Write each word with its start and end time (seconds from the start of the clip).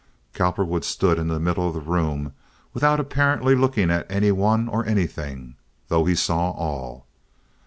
Cowperwood 0.33 0.83
stood 0.83 1.19
in 1.19 1.27
the 1.27 1.39
middle 1.39 1.67
of 1.67 1.75
the 1.75 1.79
room 1.79 2.33
without 2.73 2.99
apparently 2.99 3.53
looking 3.53 3.91
at 3.91 4.09
any 4.11 4.31
one 4.31 4.67
or 4.67 4.83
anything, 4.83 5.53
though 5.89 6.05
he 6.05 6.15
saw 6.15 6.49
all. 6.53 7.05